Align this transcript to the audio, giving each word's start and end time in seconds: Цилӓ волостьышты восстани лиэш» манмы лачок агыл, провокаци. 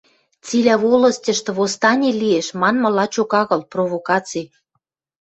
Цилӓ 0.45 0.75
волостьышты 0.83 1.51
восстани 1.57 2.09
лиэш» 2.21 2.47
манмы 2.59 2.89
лачок 2.97 3.31
агыл, 3.41 3.61
провокаци. 3.73 4.41